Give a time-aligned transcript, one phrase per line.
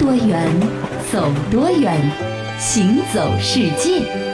[0.00, 0.48] 多远，
[1.12, 1.94] 走多远，
[2.58, 4.29] 行走世界。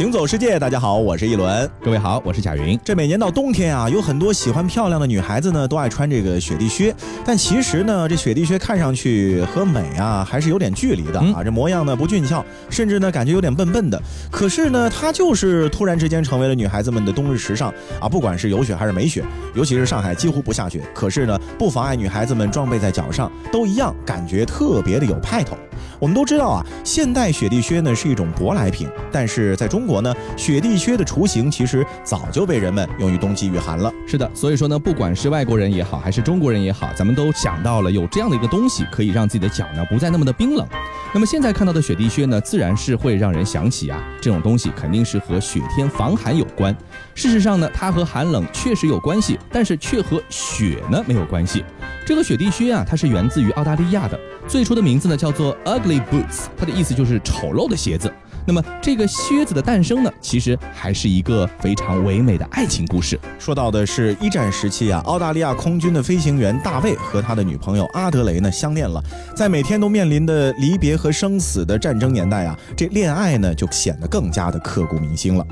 [0.00, 1.70] 行走世界，大家好，我是一轮。
[1.84, 2.80] 各位好，我是贾云。
[2.82, 6.94] 这每年到冬天啊，有很多喜欢漂亮的女孩子呢，都爱穿这个雪地靴。
[7.22, 11.44] 但其实呢，这雪地靴看上去和美啊，还是有点距离的啊。
[11.44, 14.02] 这模样呢不俊俏，甚至呢感觉有点笨笨的。
[14.30, 17.68] 可是呢，它就是突然之间成为了女孩子们的冬日时尚
[18.00, 18.08] 啊。
[18.08, 19.22] 不管是有雪还是没雪，
[19.54, 25.58] 尤其是上海几乎不下雪，可是呢，不妨碍女孩子们装备在脚上都一样，感觉特别的有派头。
[25.98, 33.92] 我们都知道啊，现代雪地靴呢是一种舶来品，但是在中国呢，雪地靴的雏形其实早就被人们用于冬季御寒了。
[34.06, 40.66] 是的，所以说呢，不管是外国人也好，还是中国人也好，咱们都想到了有这样的一个东西，可以让自己的脚呢不再那么的冰冷。
[41.12, 46.74] 那么现在看到的雪地靴呢，自然是会让人想起啊，这种东西肯定是和雪天防寒有关。
[47.14, 51.64] 事实上呢，它和寒冷确实有关系，但是却和雪呢没有关系。
[52.10, 58.12] 这个雪地靴啊，它是源自于澳大利亚的，最初的名字呢叫做 Ugly Boots，它的意思就是丑陋的鞋子。
[58.44, 63.16] 那么这个靴子的诞生呢，其实还是一个非常唯美的爱情故事。
[63.38, 69.00] 说到的是一战时期啊，澳大利亚空军的飞行员大卫和他的女朋友阿德雷呢相恋了，
[69.36, 75.46] 在每天都面临的离别和生死的战争年代啊，这恋爱呢就显得更加的刻骨铭心了。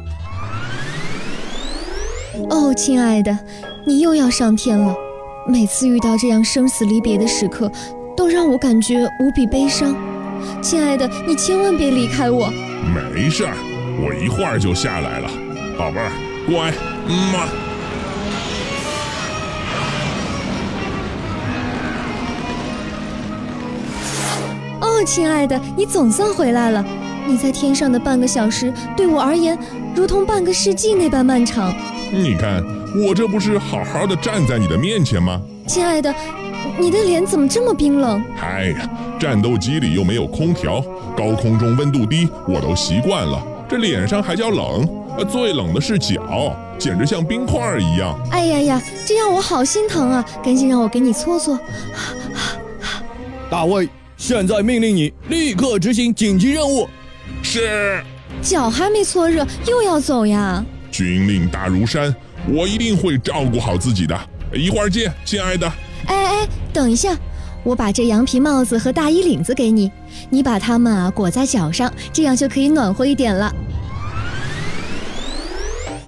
[2.50, 3.38] 哦，亲爱的，
[3.86, 4.92] 你又要上天了。
[5.50, 7.72] 每次遇到这样生死离别的时刻，
[8.14, 9.96] 都让我感觉无比悲伤。
[10.60, 12.52] 亲爱的，你千万别离开我。
[13.14, 13.54] 没事儿，
[13.98, 15.30] 我一会儿就下来了，
[15.78, 16.12] 宝贝儿，
[16.46, 16.70] 乖，
[17.32, 17.48] 妈。
[24.86, 26.84] 哦，亲爱的，你总算回来了。
[27.26, 29.58] 你在天上的半个小时，对我而言，
[29.96, 31.74] 如同半个世纪那般漫长。
[32.12, 32.62] 你看。
[32.96, 35.40] 我这不是好好的站在你的面前吗？
[35.66, 36.14] 亲爱的，
[36.78, 38.22] 你的脸怎么这么冰冷？
[38.40, 40.80] 哎呀，战斗机里又没有空调，
[41.16, 43.40] 高空中温度低，我都习惯了。
[43.68, 44.88] 这脸上还叫冷？
[45.28, 48.18] 最冷的是脚，简直像冰块一样。
[48.30, 50.24] 哎呀呀，这样我好心疼啊！
[50.42, 51.58] 赶紧让我给你搓搓。
[53.50, 56.88] 大卫，现在命令你立刻执行紧急任务。
[57.42, 58.02] 是。
[58.40, 60.64] 脚还没搓热，又要走呀？
[60.90, 62.14] 军令大如山。
[62.50, 64.18] 我一定会照顾好自己的，
[64.54, 65.66] 一会儿见，亲爱的。
[66.06, 67.14] 哎哎，等一下，
[67.62, 69.90] 我把这羊皮帽子和大衣领子给你，
[70.30, 73.54] 你把它们啊裹在脚上，这样就可以暖和一点了。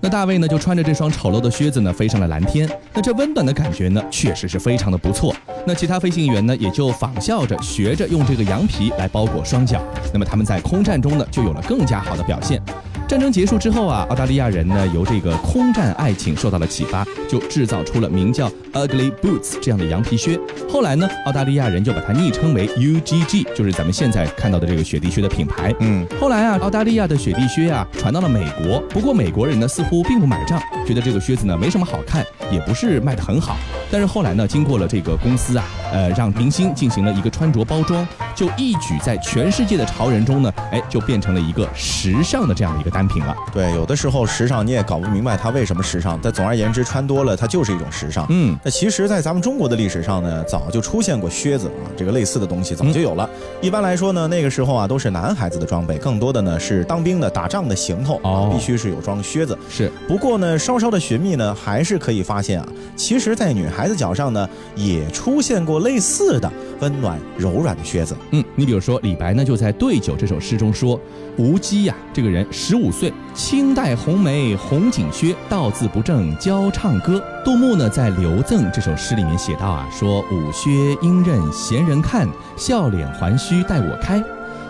[0.03, 2.67] 那大卫呢，就穿着这双丑陋的靴子呢，飞上了蓝天。
[2.95, 5.37] 那这温暖的感觉呢，确实是非常的不错。
[5.67, 9.85] 那其他飞行员呢，也就仿效着学着用这个羊皮来包裹双脚。
[10.11, 12.63] 那么他们在空战中呢，就有了更加好的表现。
[13.11, 20.39] 战争结束之后啊，澳大利亚人呢由这个空战爱情受到了启发，就制造出了名叫 Ugly Boots 这样的羊皮靴。
[20.73, 25.75] 后来呢，澳大利亚人就把它昵称为 UGG，就是咱们现在看到的这个雪地靴的品牌。
[25.81, 33.57] 嗯，后来啊，澳大利亚的雪地靴啊传到了美国，不过美国人呢似乎并不买账，觉得这个靴子呢没什么好看，也不是卖得很好。
[33.91, 38.07] 但是后来呢，经过了这个公司啊，呃，让明星进行了一个穿着包装，
[38.37, 43.35] 就一举在全世界的潮人中呢，哎，就变成了一个时尚的这样的一个单品了。
[43.51, 48.27] 对，有的时候时尚你也搞不明白它为什么时尚，但总而言之，穿多了它就是一种时尚。
[48.29, 53.29] 嗯，那其实，在咱们中国的历史上呢，早就出现过靴子啊，这个类似的东西早就有了。
[53.61, 59.59] 一般来说呢，那个时候啊，都是男孩子的装备，更多的呢是当兵的、打仗的行头啊，必须是有双靴子。
[59.69, 63.81] 是，不过呢，稍稍的寻觅呢，还是可以发现啊，其实，在女孩。
[63.81, 64.47] 孩子脚上呢，
[64.77, 68.15] 也出现过类似的温暖柔软的靴子。
[68.33, 71.01] 嗯，你比如说李白呢，就在《对酒》这首诗中说
[71.39, 80.71] ：“吴姬呀，这个人十五岁，清代红梅红锦靴，道字不正教唱歌。”杜牧呢，在《留赠》这首诗里面写到啊，说：“舞靴
[81.03, 84.23] 应任闲人看，笑脸还须待我开。”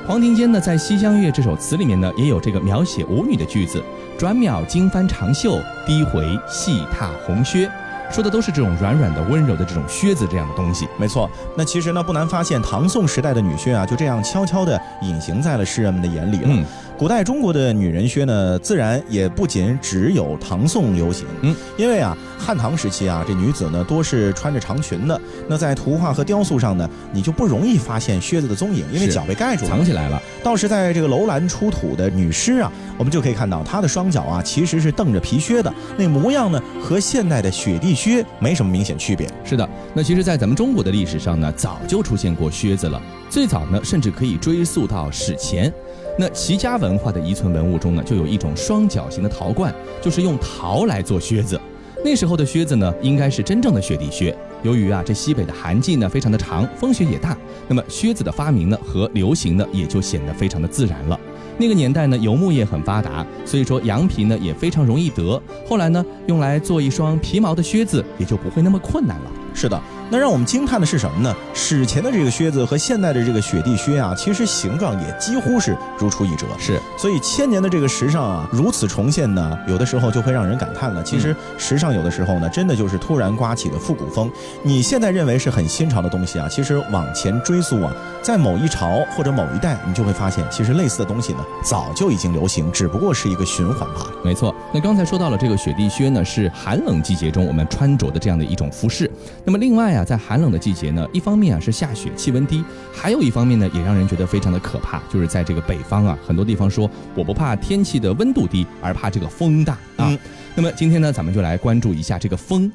[0.06, 3.82] 黄庭坚呢，在《西厢月》这首词里面呢，也有这个描写舞女的句子
[4.18, 7.70] ：“转秒惊翻长袖，低回细踏红靴。”
[8.10, 11.30] 说的都是这种软软的、温柔的这种靴子这样的东西，没错。
[11.56, 16.66] 那其实呢，不难发现，唐宋时代的女靴啊，就这样悄悄地隐形在了诗人们的眼里了。
[17.00, 25.18] 古代中国的女人靴呢，自然也不仅只有唐宋流行，嗯，因为啊，汉唐时期啊，这女子呢多是穿着长裙的，
[25.48, 30.20] 那在图画和雕塑上呢，你就不容易发现靴子的踪影，因为脚被盖住了，藏起来了。
[30.42, 39.26] 倒是在这个楼兰出土的女尸啊，我们就可以看到她的双脚啊，其实是蹬着皮靴的，那模样呢，和现代的雪地靴没什么明显区别。
[39.42, 43.00] 是的，那其实，在咱们中国的历史上呢，早就出现过靴子了，
[43.30, 45.72] 最早呢，甚至可以追溯到史前。
[46.18, 49.72] 那齐家文化的遗存文物中呢，就有一种双脚形的陶罐，
[50.02, 51.58] 就是用陶来做靴子。
[52.04, 54.36] 那时候的靴子呢，应该是真正的雪地靴。
[54.62, 57.36] 由于啊，这西北的寒季呢非常的长，风雪也大，
[57.68, 61.18] 那么靴子的发明呢和流行呢也就显得非常的自然了。
[61.56, 65.40] 那个年代呢，游牧业很发达，所以说羊皮呢也非常容易得。
[65.68, 69.30] 后来呢，用来做一双皮毛的靴子也就不会那么困难了。
[69.54, 69.80] 是的，
[70.10, 71.34] 那让我们惊叹的是什么呢？
[71.54, 76.46] 史前的这个靴子和现代的这个雪地靴啊，其实形状也几乎是如出一辙。
[76.58, 81.00] 是，所以千年的这个时尚啊，如此重现呢，有的时候就会让人感叹了。
[81.04, 84.28] 其实时尚有的时候呢，真的就是突然刮起的复古风。
[84.64, 94.10] 你现在认为是很新潮的东西啊，其实往前追溯啊，在某一朝或者某一代，你就会发现，其实类似的东西呢，早就已经流行，只不过是一个循环罢了。
[94.24, 99.08] 没错，那刚才说到了这个雪地靴呢，是寒冷季节中我们穿着的这样的一种服饰。
[99.44, 110.16] 那么另外啊，在寒冷的季节呢，一方面啊是下雪，气温低，还有一方面呢，也让人觉得非常的可怕，就是在这个北方啊，很多地方说我不怕天气的温度低，而怕这个风大啊。
[110.54, 112.70] 那么今天呢，咱们就来关注一下这个风。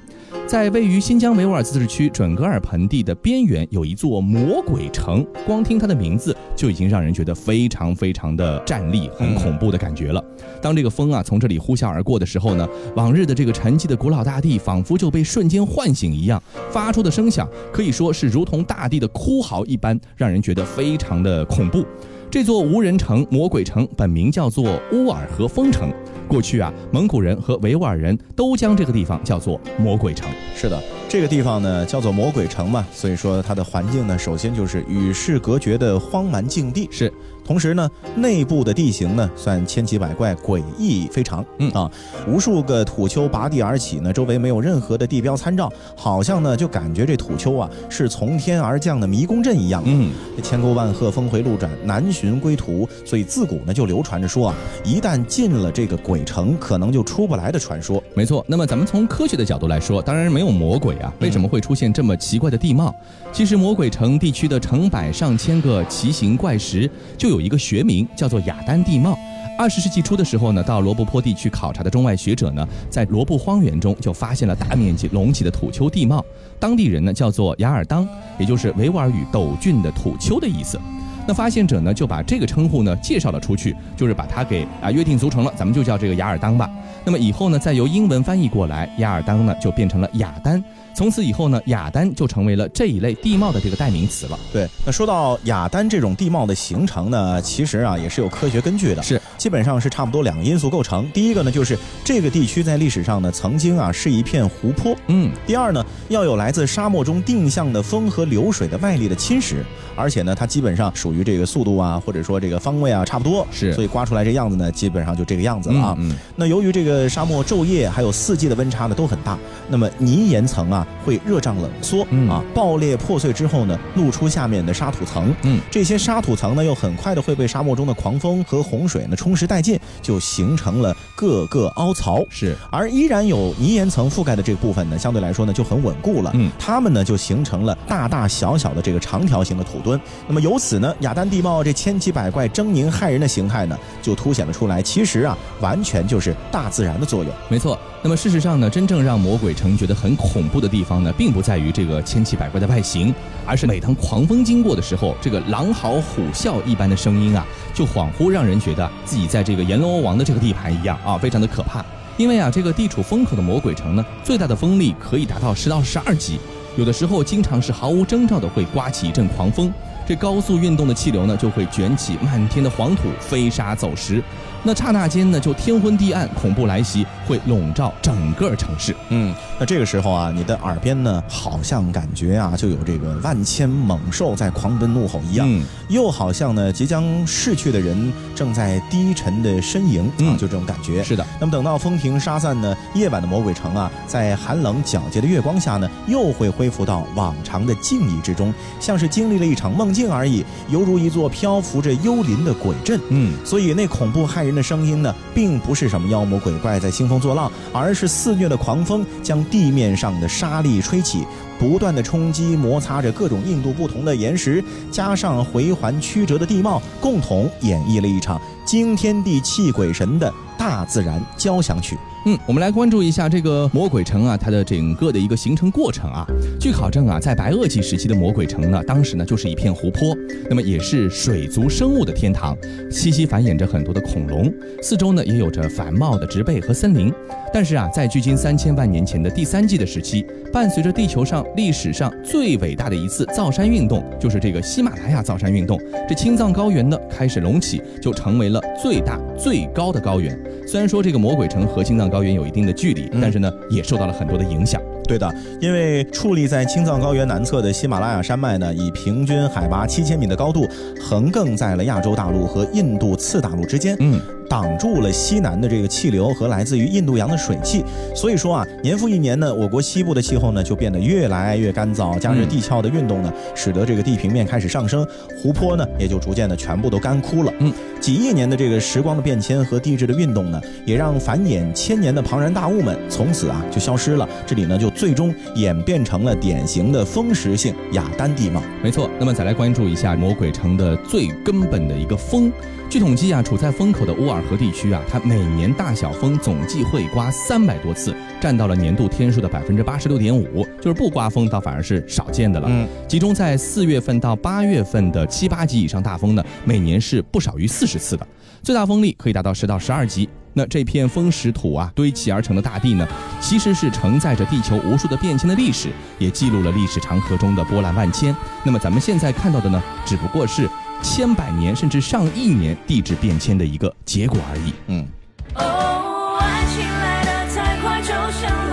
[0.48, 5.26] 在位于新疆维吾尔自治区准噶尔盆地的边缘，有一座魔鬼城。
[5.46, 10.24] 光听它的名字，就已经让人觉得非常非常的战栗、很恐怖的感觉了。
[10.62, 21.84] 当这个风啊从这里呼啸而过的时候呢，往日的这个沉寂的古老大地，仿佛就被瞬间唤醒一样，发出的声响可以说是如同大地的哭嚎一般，让人觉得非常的恐怖。
[22.30, 25.92] 这座无人城、魔鬼城本名叫做乌尔禾风城。
[26.28, 30.30] 过去啊，蒙古人和维吾尔人都将这个地方叫做魔鬼城。
[30.56, 36.88] 是的，这个地方呢叫做魔鬼城嘛，所以说它的环境呢，首先就是与世隔绝的荒蛮境地。
[36.92, 37.12] 是。
[37.46, 41.46] 同时呢，内部的地形呢算千奇百怪、诡异非常。
[41.60, 41.90] 嗯啊，
[42.28, 49.84] 无数个土丘拔地而起呢，周围没有任何的地标参照，好像呢就感觉这土丘啊是从天而降的迷宫阵一样。
[49.86, 50.12] 嗯，
[50.42, 58.02] 千沟万壑、峰回路转、难寻归途，所以自古呢就流传着说啊，一旦进了这个鬼城，可能就出不来的传说。
[58.16, 62.92] 没错，那么咱们从科学的角度来说，当然没有魔鬼啊，为什么会出现这么奇怪的地貌？
[63.32, 66.90] 其实魔鬼城地区的成百上千个奇形怪石
[67.20, 67.35] 就有。
[67.36, 69.18] 有一个学名叫做雅丹地貌。
[69.58, 76.24] 二十世纪初的时候呢，到罗布泊地区考察的中外学者呢，在罗布荒原中就发现了大面积隆起的土丘地貌。
[76.60, 78.08] 当地人呢叫做雅尔当，
[78.40, 80.80] 也就是维吾尔语陡峻的土丘的意思。
[81.28, 86.70] 那发现者呢就把这个称呼呢介绍了出去，就是把它给啊约定俗成了，咱们就叫这个雅尔当吧。
[87.04, 90.64] 那么以后呢，再由英文翻译过来，雅尔当呢就变成了雅丹。
[90.96, 94.40] 从此以后呢，雅丹就成为了这一类地貌的这个代名词了。
[94.54, 99.04] 对，那说到雅丹这种地貌的形成呢，其实啊也是有科学根据的。
[99.04, 101.06] 是，基本上是差不多两个因素构成。
[101.12, 104.96] 第一个呢，就是这个地区在历史上呢曾经啊是一片湖泊。
[105.08, 105.30] 嗯。
[105.46, 109.58] 第二呢，要有来自沙漠中定向的风和流水的外力的侵蚀，
[109.98, 113.46] 而且呢，它基本上属于这个速度啊，或者说这个方位啊差不多。
[113.52, 113.74] 是。
[113.74, 115.96] 所以刮出来这样子呢，基本上就这个样子了啊。
[116.00, 116.16] 嗯。
[116.38, 121.66] 那由于这个沙漠昼夜还有四季的温差呢都很大，那么泥岩层啊会热胀冷。
[121.66, 125.34] 冷缩啊，爆裂破碎之后呢，露出下面的沙土层。
[125.42, 132.24] 嗯，这些沙土层呢，又很快的会被沙漠中的狂风和洪水呢冲蚀殆尽，就形成了各个凹槽。
[132.30, 136.30] 是，而依然有泥岩层覆盖的这个部分呢，相对来说呢就很稳固了。
[136.36, 140.00] 嗯，它们呢就形成了大大小小的这个长条形的土墩。
[140.28, 144.82] 那么由此呢，雅丹地貌这千奇百怪、狰狞骇人的形态呢，就凸显了出来。
[144.82, 147.32] 其实啊，完全就是大自然的作用。
[147.48, 147.78] 没错。
[148.02, 153.14] 那么事实上呢，真正让魔鬼城觉得很恐怖的地方呢，并不在于这个千奇百怪的外形，
[153.46, 161.86] 而是每当狂风经过的时候，这个狼嚎虎啸一般的声音啊，就恍惚让人觉得自己在这个阎罗王的这个地盘一样啊，非常的可怕。
[162.18, 166.40] 因为啊，这个地处风口的魔鬼城呢，最大的风力可以达到十到十二级，
[166.78, 169.72] 有的时候经常是毫无征兆的会刮起一阵狂风，
[170.08, 174.22] 这高速运动的气流呢，就会卷起漫天的黄土，飞沙走石。
[174.68, 178.96] 那刹那间呢，就天昏地暗，恐怖来袭，会笼罩整个城市。
[179.10, 185.48] 嗯，那这个时候啊，你的耳边呢，好像感觉啊，就有这个万千猛兽在狂奔怒吼一样，
[185.88, 191.04] 又好像呢，即将逝去的人正在低沉的呻吟啊，就这种感觉。
[191.04, 191.24] 是的。
[191.40, 203.00] 那么等到风停沙散呢，夜晚的魔鬼城啊，在寒冷皎洁的月光下呢，又会恢复到往常的静谧之中，像是经历了一场梦境而已，犹如一座漂浮着幽灵的鬼阵。
[203.10, 204.55] 嗯，所以那恐怖骇人。
[204.56, 211.26] 的声音呢，并不是什么妖魔鬼怪在兴风作浪，而是肆虐的狂风将地面上的沙粒吹起，
[211.60, 221.98] 不断的冲击摩擦着各种硬度不同的岩石，加上回环曲折的地貌，共同演绎了一场惊天地泣鬼神的大自然交响曲。
[222.28, 226.26] 嗯，我们来关注一下这个魔鬼城啊，它的整个的一个形成过程啊。
[226.60, 230.18] 据考证啊，在白垩纪时期的魔鬼城呢，当时呢就是一片湖泊，
[230.50, 232.58] 那么也是水族生物的天堂，
[232.90, 234.52] 栖息繁衍着很多的恐龙，
[234.82, 237.14] 四周呢也有着繁茂的植被和森林。
[237.54, 245.80] 但是啊，在距今三千万年前的第三纪的时期，伴随着地球上历史上最伟大的一次造山运动，就是这个喜马拉雅造山运动，
[246.10, 250.36] 这青藏高原呢开始隆起，就成为了最大最高的高原。
[250.68, 254.82] 虽然说这个魔鬼城和青藏高原有一定的距离，但是呢，也受到了很多的影响。
[255.08, 255.32] 对的，
[255.62, 260.68] 因为矗立在青藏高原南侧的喜马拉雅山脉呢，以平均海拔七千米的高度，
[261.00, 263.96] 横亘在了亚洲大陆和印度次大陆之间。
[264.00, 264.20] 嗯。
[264.50, 267.84] 挡住了西南的这个气流和来自于印度洋的水汽，
[268.16, 275.06] 所以说啊，年复一年呢，我国西部的气候呢就变得越来越干燥，加之地壳的运动呢，使得这个地平面开始上升，
[275.42, 277.54] 湖泊呢也就逐渐的全部都干枯了。
[277.60, 288.62] 嗯，几亿年的这个时光的变迁和地质的运动呢，也让繁衍千年的庞然大物们从此啊就消失了，这里呢就最终演变成了典型的风蚀性亚丹地貌。
[288.84, 292.52] 没错，那么再来关注一下魔鬼城的最根本的一个风。
[292.88, 302.68] 据统计啊，处在风口的乌尔河地区啊，它每年大小风总计会刮三百多次，占到了年度天数的百分之八十六点五，就是不刮风倒反而是少见的了。
[302.70, 308.28] 嗯，集中在四月份到八月份的七八级以上大风呢，每年是不少于四十次的，
[308.62, 310.30] 最大风力可以达到十到十二级。
[310.58, 313.06] 那这片风蚀土啊堆砌而成的大地呢，
[313.42, 318.34] 其实是承载着地球无数的变迁的历史，也记录了历史长河中的波澜万千。
[318.64, 320.70] 那么咱们现在看到的呢，只不过是。
[321.02, 324.74] 千百年甚至上亿年地质变迁的一个结果而已。
[324.88, 325.08] 嗯。
[325.56, 328.08] 哦，爱情来的太快，就
[328.40, 328.65] 像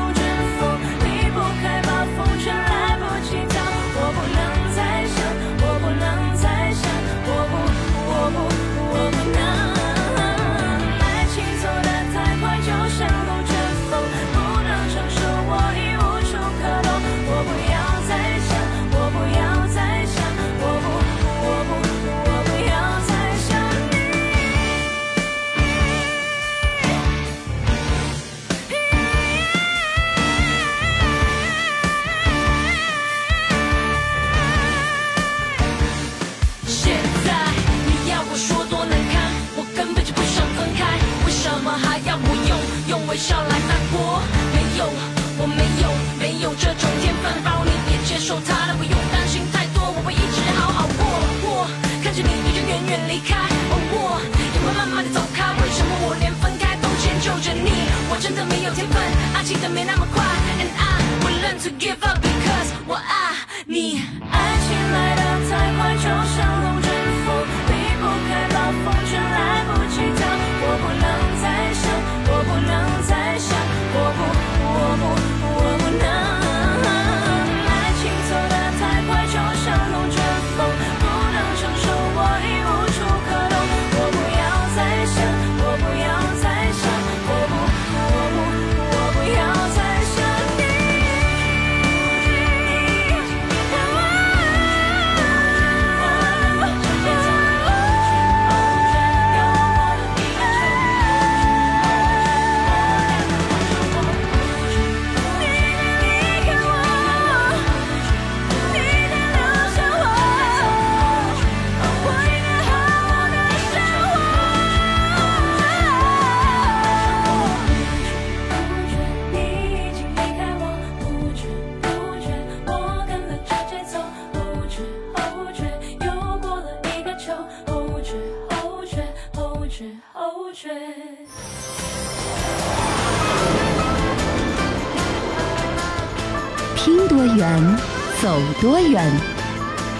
[137.24, 137.76] 多远，
[138.20, 139.08] 走多远，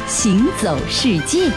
[0.09, 1.49] 行走世界。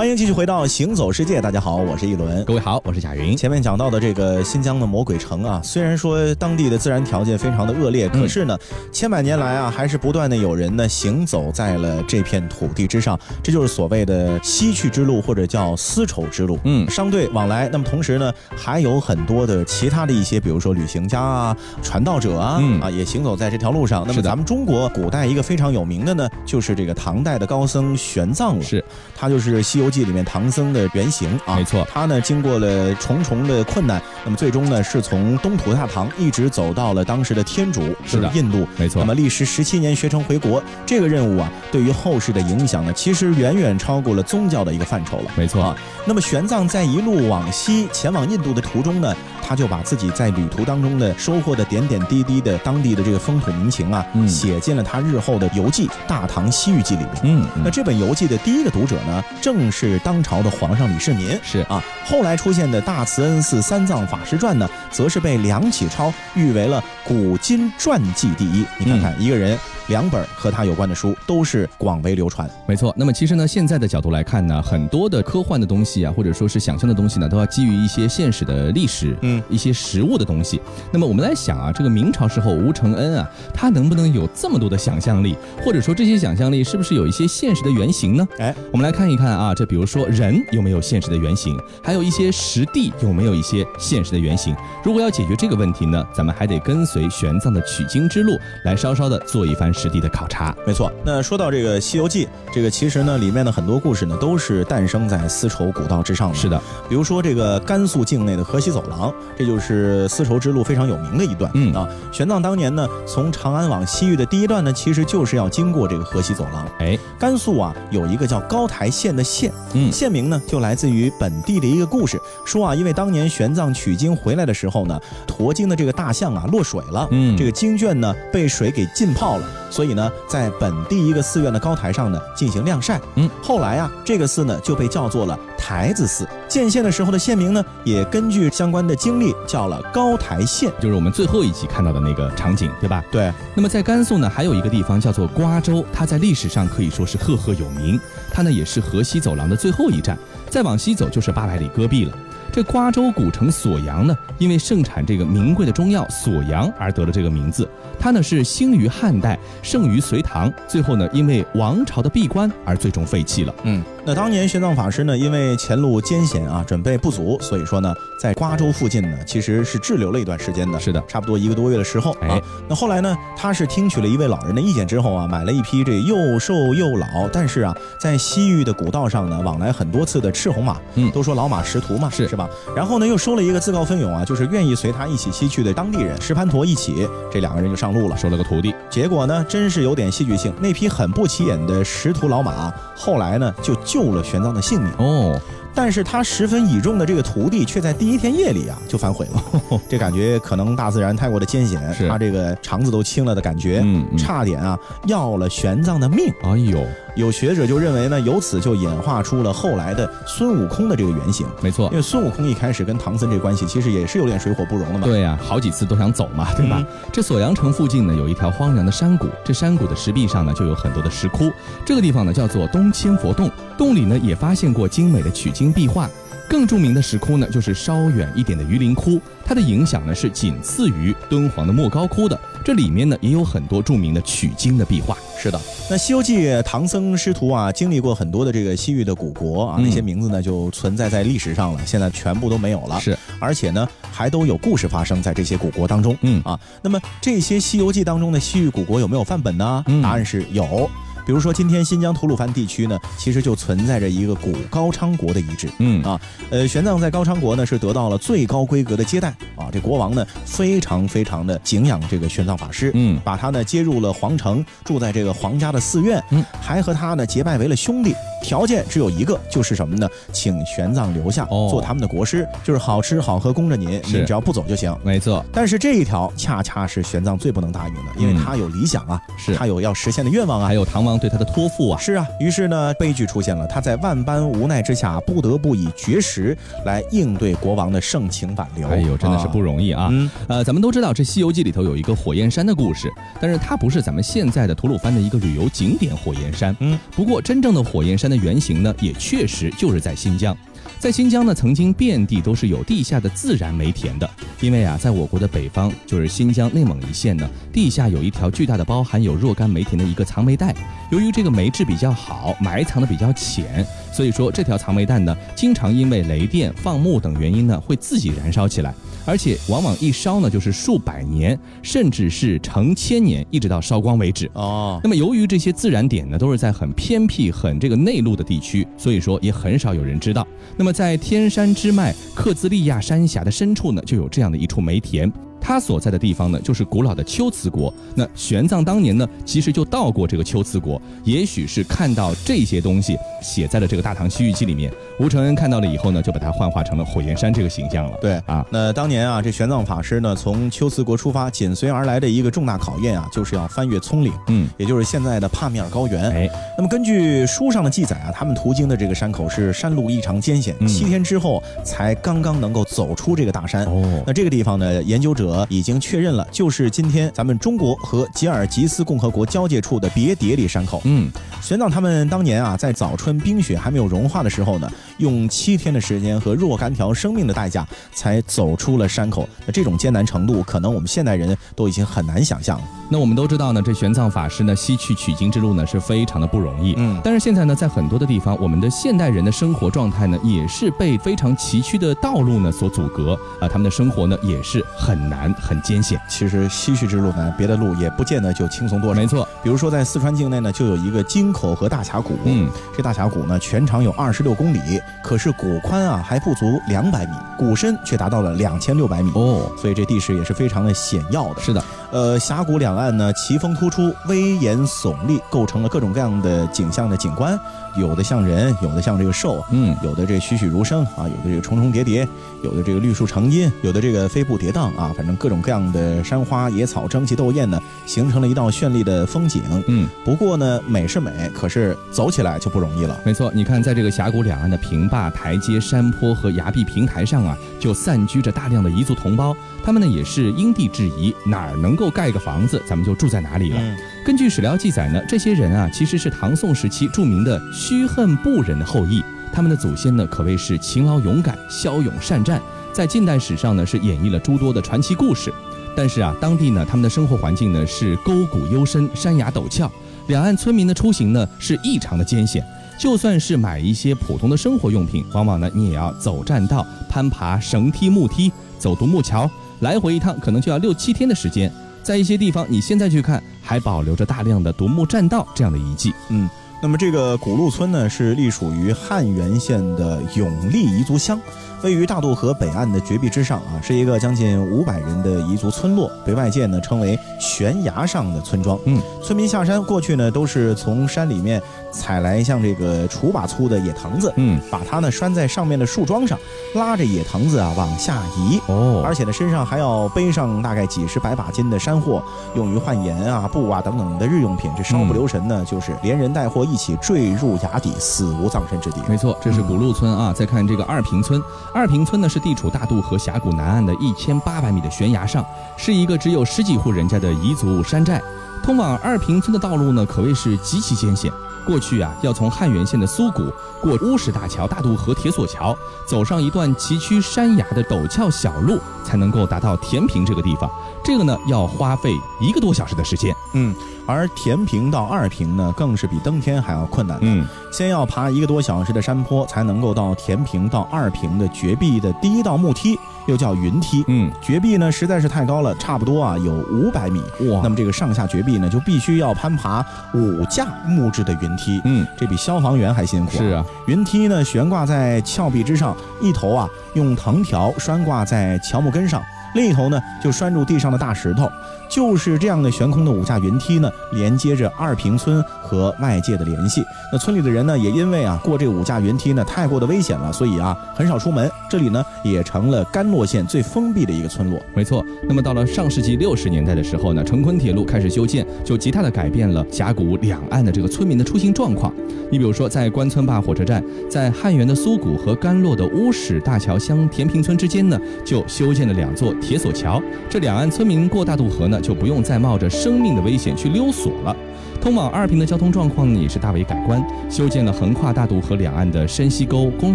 [0.00, 2.42] 欢迎继续回到《行走世界》，大家好，我是一轮。
[2.46, 3.36] 各位好，我是贾云。
[3.36, 8.56] 前面讲到的这个新疆的魔鬼城啊，虽然说当地的自然条件非常的恶劣，可是呢，
[8.90, 16.58] 千百年来啊，还是不断的有人呢行走在了这片土地之上，这就是所谓的西去之路，或者叫丝绸之路。
[16.64, 17.68] 嗯，商队往来。
[17.70, 24.06] 那么同时呢，还有很多的其他的一些，比如说旅行家啊、传道者啊，啊，也行走在这条路上。
[24.06, 28.62] 那么咱们中国古代一个非常有名的呢，就是这个唐代的高僧玄奘了。
[28.62, 28.82] 是，
[29.14, 29.78] 他就是西。
[29.89, 39.02] 《西游记》里面唐僧的原型啊，没错，他呢经过了重重的困难，那么最终呢是从东土大唐一直走到了当时的天竺，是的，印度，没错。
[39.02, 45.76] 那么历时十七年学成回国，这个任务啊，对于后世的影响呢，其实远远超过了宗教的一个范畴了，没错啊。
[46.06, 49.12] 那么玄奘在一路往西前往印度的途中呢。
[49.42, 57.14] 他就把自己在旅途当中的收获的点点滴滴的当地的这个风土民情啊，嗯写进了他日后的游记《大唐西域记》里面。
[57.24, 61.38] 嗯，嗯那这本游记的第一个读者呢，正是当朝的皇上李世民。
[61.42, 68.64] 是啊，后来出现的《大慈恩寺三藏法师传》呢，则是被梁启超誉为了古今传记第一。
[68.78, 69.58] 你看看，一个人
[69.88, 72.48] 两本和他有关的书都是广为流传。
[72.66, 80.60] 没错，那么其实呢，现在的角度来看呢，很多的科幻的东西啊，或者说是想象的东西呢，都要基于一些现实的历史，嗯一些实物的东西。
[80.92, 88.28] 那么我们来想啊，这个明朝时候吴承恩啊，他能不能有这么多的想象力，或者说这些想象力是不是有一些现实的原型呢？
[88.38, 94.56] 哎，我们来看一看啊，这比如说人有没有现实的原型，还有一些实地有没有一些现实的原型。
[94.82, 100.56] 如果要解决这个问题呢，咱们还得跟随玄奘的取经之路，来稍稍的做一番实地的考察。
[100.66, 102.24] 没错，那说到这个《西游记》，
[102.54, 106.34] 这个其实呢，里面的很多故事呢，都是诞生在丝绸古道之上的。
[106.34, 111.50] 是的，比如说这个甘肃境内的河西走廊，这就是丝绸之路非常有名的一段。
[111.52, 116.66] 嗯啊，玄奘当年呢，从长安往西域的第一段呢，其实就是要经过这个河西走廊。
[116.78, 119.90] 哎，甘肃啊，有一个叫高台县的县，嗯。
[119.92, 127.36] 县名呢就来自于本地的一个故事，说啊，因为当年玄奘取经回来的时候呢，驮经的这个大象啊落水了，嗯。
[127.36, 133.00] 这个经卷呢被水给浸泡了，所以呢，在本地一个寺院的高台上呢进行晾晒。
[133.16, 136.26] 嗯，后来啊，这个寺呢就被叫做了台子寺。
[136.48, 140.72] 建县的时候的县名呢，也根据相关的经历叫了高台县。
[140.80, 143.04] 就是我们最后一集看到的那个场景，对吧？
[143.12, 148.00] 对，那么在甘肃呢，还有一个地方叫做瓜州，它在历史上可以说是赫赫有名。
[148.32, 152.12] 它呢也是河西走廊的最后一站，再往西走就是八百里戈壁了。
[152.52, 157.68] 这瓜州古城锁阳呢，因为盛产这个名贵的中药锁阳而得了这个名字。
[157.98, 163.54] 它呢是兴于汉代，盛于隋唐，最后呢因为王朝的闭关而最终废弃了。
[163.62, 170.80] 嗯，那当年玄奘法师呢，因为前路艰险啊，准备不足，所以说呢，在瓜州附近呢，其实是滞留了一段时间的。
[170.80, 172.42] 是的差不多一个多月的时候啊哎。
[172.68, 182.39] 那后来呢，他是听取了一位老人的意见之后啊，买了一匹这又瘦又老，但是啊，在西域的古道上呢，往来很多次的赤红马，嗯都说老马识途嘛，是是吧？
[182.76, 188.16] 然后呢，又收了一个自告奋勇啊，就是愿意随他一起西去的当地人石盘陀一起，这两个人就上路了。
[188.16, 190.52] 收了个徒弟，结果呢，真是有点戏剧性。
[190.60, 194.92] 那匹很不起眼的识途老马，后来呢就救了玄奘的性命。
[194.98, 195.40] 哦，
[195.74, 199.80] 但是他十分倚重的这个徒弟，却在第一天夜里啊就反悔了。
[199.88, 206.32] 这感觉可能大自然太过的艰险，他这个肠子都青了的感觉，嗯嗯差点啊要了玄奘的命。
[206.42, 206.84] 哎呦，
[207.16, 211.46] 有学者就认为呢，由此就演化出了后来的孙悟空的这个原型。
[211.62, 215.06] 没错因，为孙悟空一开始跟唐僧这关系，其实也是有点水火不容的嘛。
[215.06, 216.78] 对呀、好几次都想走嘛，对吧？
[216.78, 221.50] 嗯这锁阳城附近呢，有一条荒凉的山谷，这山谷的石壁上呢，就有很多的石窟。
[221.84, 226.08] 这个地方呢，叫做东千佛洞，洞里呢也发现过精美的取经壁画。
[226.48, 232.36] 更著名的石窟呢，就是稍远一点的榆林窟，它的影响呢是仅次于敦煌的莫高窟的。
[232.64, 235.16] 这里面呢也有很多著名的取经的壁画。
[235.38, 242.98] 是的，那《西游记》唐僧师徒啊，经历过很多的这个西域的古国啊，嗯那些名字呢就存在在历史上了，现在全部都没有了。
[242.98, 246.16] 是，而且呢，还都有故事发生在这些古国当中。
[246.22, 249.84] 嗯啊，那么这些《西游记》当中的西域古国有没有范本呢？
[249.86, 250.90] 嗯答案是有。
[251.30, 255.68] 比如说，今天新疆吐鲁番地区呢，其实就存在着一个古高昌国的遗址。
[255.78, 268.12] 嗯啊，呃，玄奘在高昌国呢是得到了最高规格的接待啊，这国王呢非常非常的敬仰这个玄奘法师，嗯把他呢接入了皇城，住在这个皇家的寺院，嗯，还和他呢结拜为了兄弟。
[268.42, 270.08] 条件只有一个，就是什么呢？
[270.32, 274.92] 请玄奘留下、哦做他们的国师，就是好吃好喝供着您，您只要不走就行。
[275.04, 280.74] 没错，但是这一条恰恰是玄奘最不能答应的，因为嗯他有理想啊，是他有要实现的愿望啊还。
[280.74, 281.98] 有唐王对他的托付啊。
[282.00, 283.66] 是啊，于是呢，悲剧出现了。
[283.66, 288.88] 他在万般无奈之下，不得不以绝食来应对国王的盛情挽留。
[288.88, 290.08] 哎呦，真的是不容易啊！
[290.10, 296.74] 嗯呃，咱们都知道这《西游记》里头有一个火焰山的故事，但是它不是咱们现在的吐鲁番的一个旅游景点火焰山。
[296.80, 300.56] 嗯，不过真正的火焰山那原型呢，也确实就是在新疆。
[301.00, 304.28] 在新疆呢，曾经遍地都是有地下的自然煤田的，
[304.60, 310.74] 因为啊，在我国的北方，就是新疆内蒙一线呢，地下有一条巨大的包含有若干煤田的一个藏煤带。
[311.10, 313.82] 由于这个煤质比较好，埋藏的比较浅，
[314.12, 318.94] 所以说这条藏煤带呢，经常因为雷电、放牧等原因呢，会自己燃烧起来。
[319.26, 324.50] 而且往往一烧呢就是数百年，甚至是成千年，一直到烧光为止。
[324.54, 330.46] 哦，那么由于这些自然点呢都是在很偏僻、很这个内陆的地区，所以说也很少有人知道。
[330.76, 335.30] 那么在天山支脉克孜利亚山峡的深处呢，就有这样的一处煤田。
[335.60, 337.92] 他所在的地方呢，就是古老的龟兹国。
[338.14, 344.90] 那玄奘当年呢，其实就到过这个龟兹国，也许是看到这些东西写在了这个《大唐西域记》里面。
[345.18, 348.18] 吴承恩看到了以后呢，就把它幻化成了火焰山这个形象了。
[348.20, 356.30] 对啊，那当年啊，这玄奘法师呢，从龟兹国出发，紧随而来的一个重大考验啊，就是要翻越葱岭，嗯，也就是现在的帕米尔高原。
[356.30, 363.84] 哎，那么根据书上的记载啊，他们途经的这个山口是山路异常艰险，嗯七天之后才刚刚能够走出这个大山。
[363.84, 371.00] 哦那这个地方呢，研究者已经确认了，就是今天咱们中国和吉尔吉斯共和国交界处的别迭里山口。
[371.04, 371.30] 嗯，
[371.62, 379.48] 玄奘他们当年啊，在早春冰雪还没有融化的时候呢，用七天的时间和若干条生命的代价，才走出了山口。
[379.64, 382.84] 那这种艰难程度，可能我们现代人都已经很难想象了。
[383.08, 386.94] 那我们都知道呢，这玄奘法师呢西去取经之路呢是非常的不容易。
[386.96, 396.20] 嗯但是现在呢，在很多的地方，我们的现代人的生活状态呢，也是被非常崎岖的道路呢所阻隔啊、他们的生活呢也是很难很艰险。
[396.28, 399.20] 其实西去之路呢，别的路也不见得就轻松多少。
[399.20, 402.38] 没错，比如说在四川境内呢，就有一个京口河大峡谷。
[402.44, 409.30] 嗯，这大峡谷呢，全长有二十六公里，可是谷宽啊还不足两百米，谷深却达到了两千六百米。
[409.34, 411.60] 哦，所以这地势也是非常的险要的。
[411.60, 417.58] 是的，呃，峡谷两岸呢，奇峰突出，威严耸立，构成了各种各样的景象的景观，
[417.96, 422.26] 有的像人，有的像这个兽，嗯，有的这栩栩如生啊，有的这个重重叠叠，
[422.62, 429.62] 有的这个绿树成荫，有的这个飞步跌宕啊，反正各种各样的山花野草争奇斗艳呢，形成了一道绚丽的风景。
[429.88, 433.18] 嗯，不过呢，美是美，可是走起来就不容易了。
[433.24, 443.78] 没错，你看，在这个峡谷两岸的平坝、台阶、山坡和崖壁平台上啊，就散居着大量的彝族同胞，他们呢也是因地制宜，哪儿能够盖个房子，咱们就住在哪里了。
[443.80, 452.60] 嗯根据史料记载呢，这些人啊其实是唐宋时期著名的虚恨部人的后裔，他们的祖先呢可谓是勤劳勇敢、骁勇善战，
[452.92, 455.52] 在近代史上呢是演绎了诸多的传奇故事。
[455.96, 459.90] 但是啊，当地呢他们的生活环境呢是沟谷幽深、山崖陡峭，
[460.28, 462.64] 两岸村民的出行呢是异常的艰险。
[462.98, 469.50] 就算是买一些普通的生活用品，往往呢你也要走栈道、攀爬绳梯、木梯、走独木桥，
[469.80, 471.72] 来回一趟可能就要六七天的时间。
[472.02, 476.12] 在一些地方，你现在去看，还保留着大量的独木栈道这样的遗迹。
[476.28, 476.48] 嗯，
[476.82, 481.40] 那么这个古路村呢，是隶属于汉源县的永利彝族乡，
[481.82, 488.78] 位于大渡河北岸的绝壁之上啊，是一个将近五百人的彝族村落，被外界呢称为悬崖上的村庄。
[488.84, 496.38] 嗯，村民下山过去呢，都是从山里面采来像这个锄把粗的野藤子，嗯，把它呢拴在上面的树桩上，
[496.74, 498.60] 拉着野藤子啊往下移。
[498.66, 502.22] 哦而且呢，身上还要背上大概几十百把斤的山货，
[502.54, 504.70] 用于换盐啊、布啊等等的日用品。
[504.76, 509.00] 这稍不留神呢，就是连人带货一起坠入崖底，死无葬身之地。
[509.08, 510.32] 没错，这是古路村啊。
[510.32, 515.44] 再看这个二平村，二平村呢是地处大渡河峡谷南岸的一千八百米的悬崖上，
[515.76, 518.20] 是一个只有十几户人家的彝族山寨。
[518.62, 521.32] 通往二平村的道路呢，可谓是极其艰险。
[521.66, 523.52] 过去啊，要从汉源县的苏谷
[523.82, 530.68] 过乌石大桥、大渡河铁索桥，走上一段崎岖山崖的陡峭小路，才能够达到填平这个地方。
[531.04, 533.34] 这个呢，要花费一个多小时的时间。
[533.52, 533.74] 嗯，
[534.06, 537.26] 而填平到二平呢，更是比登天还要困难的。
[537.26, 544.04] 嗯，先要爬一个多小时的山坡，才能够到填平到二平的绝壁的第一道木梯，又叫云梯。
[544.08, 547.20] 嗯，绝壁呢实在是太高了，差不多啊有五百米。
[547.50, 551.80] 哇那么这个上下绝壁呢，就必须要攀爬五架木质的云梯。
[551.84, 559.22] 嗯，这比消防员还辛苦、是啊，云梯呢悬挂在峭壁之上，一头啊用藤条拴挂在乔木根上，
[559.54, 561.50] 另一头呢就拴住地上的大石头。
[561.88, 566.84] 就是这样的悬空的五架云梯呢，连接着二平村和外界的联系。
[567.12, 571.50] 那村里的人呢，也因为啊过这五架云梯呢太过的危险了，所以啊很少出门。
[571.70, 574.60] 这里呢也成了甘洛县最封闭的一个村落。
[574.74, 575.04] 没错。
[575.28, 581.94] 那么到了上世纪六十年代的时候呢，成昆铁路开始修建，就极大的改变了峡谷两岸的这个村民的出行状况。
[582.28, 590.02] 你比如说，在关村坝火车站，在汉源的苏谷和甘洛的乌史大桥乡田坪村之间呢，就修建了两座铁索桥。
[590.28, 594.36] 这两岸村民过大渡河呢，就不用再冒着生命的危险去溜索了。
[594.80, 599.94] 通往二平的交通状况呢也是大为改观，修建了横跨大渡河两岸的深溪沟公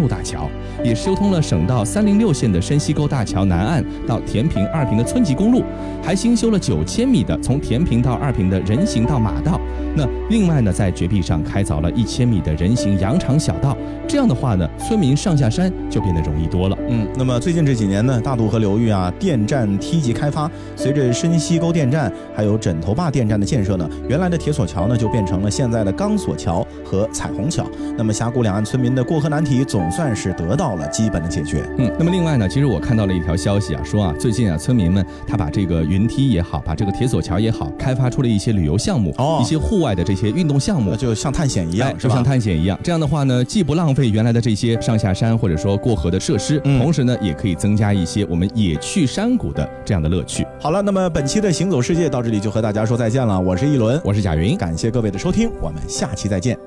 [0.00, 0.48] 路大桥，
[0.84, 5.64] 也修通了省道三零六线的深溪沟大桥南岸到田平二平的村级公路，
[6.02, 9.60] 还新修了九千米的从田平到二平的人行道马道。
[9.96, 16.78] 那另外呢，在绝壁上开凿了一千米的人行羊肠小道，这样的话呢，村民上下山就变得容易多了。
[16.88, 27.64] 嗯，那么最近这几年呢，大渡河流域啊，电站梯级开发，随着深溪沟电站还有枕头坝电站的建设呢，原来的铁索桥呢就变成了现在的钢索桥和彩虹桥。
[27.96, 31.66] 那么峡谷两岸村民的过河难题总算是得到了基本的解决。
[31.78, 40.96] 嗯，那么另外呢，其实我看到了一条消息啊，说啊，最近啊，村民们他把这个云梯也好，把这个铁索桥也好，开发出了一些旅游项目，哦一些户外的这些运动项目那。
[40.96, 42.24] 就像探险一样，是像？
[42.24, 50.44] 探险一样，这样的话呢，既不浪费原来的这些上下山或者说过河的设施，嗯同时呢，也可以增加一些我们野趣山谷的这样的乐趣。
[50.60, 53.38] 好了，那么本期的行走世界到这里就和大家说再见了。
[53.38, 56.58] 我是一轮，我是贾云，感谢各位的收听，我们下期再见。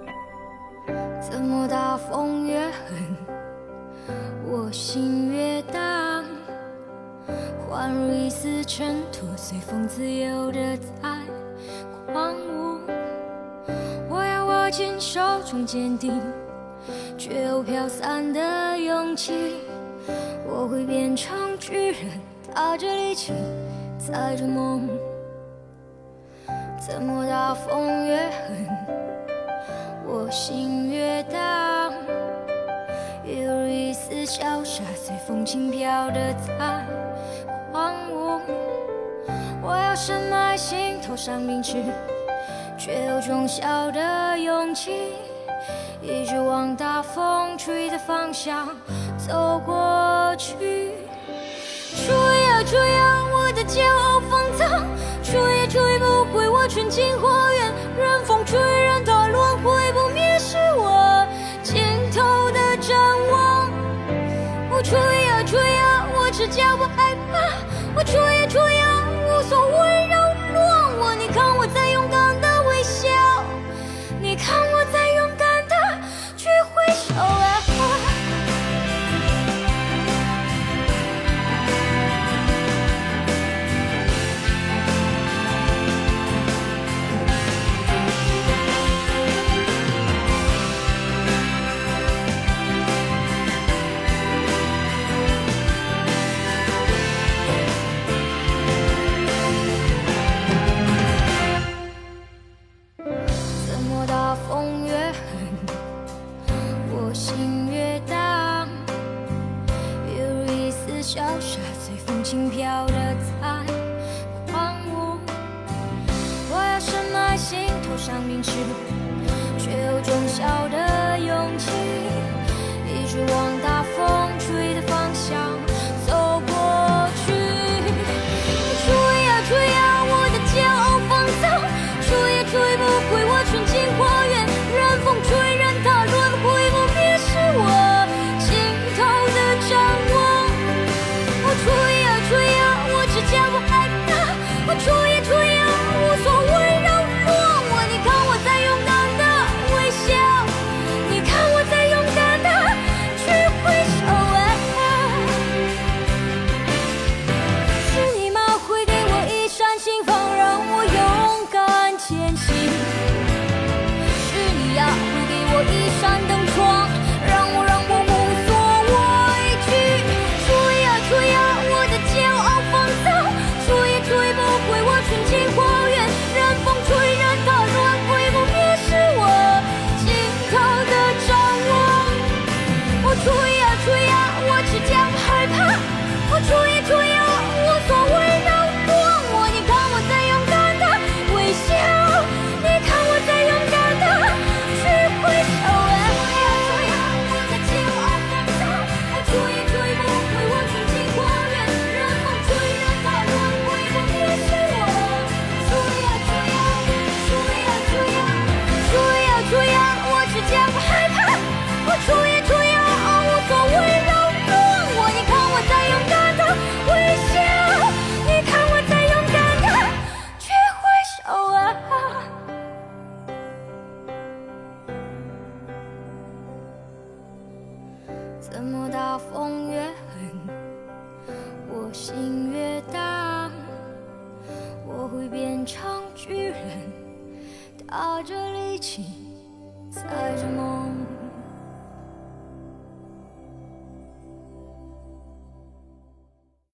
[1.20, 2.98] 怎么大风越狠，
[4.48, 6.24] 我心越荡，
[7.70, 11.10] 宛如一丝尘土，随风自由的在
[12.08, 12.80] 狂舞。
[14.08, 16.22] 我要握紧手中坚定，
[17.18, 19.56] 却又飘散的勇气。
[20.48, 21.98] 我会变成巨人，
[22.56, 23.34] 踏着力气，
[23.98, 24.88] 载着梦。
[26.80, 28.68] 怎么大风越狠？
[30.08, 31.92] 我心越荡，
[33.26, 36.86] 犹如一丝潇洒，随风轻飘的在
[37.72, 38.39] 狂舞。
[39.62, 41.84] 我要深埋心头上明知，
[42.78, 45.12] 却有种小的勇气，
[46.02, 48.70] 一直往大风吹的方向
[49.18, 50.56] 走过去。
[51.94, 54.19] 吹呀吹呀，我的骄傲，
[56.70, 57.74] 纯净花园。
[57.98, 61.26] 任风吹，任它轮回不灭，是我
[61.64, 62.98] 尽头的展
[63.32, 63.70] 望。
[64.72, 66.86] 我吹呀吹呀，我只叫不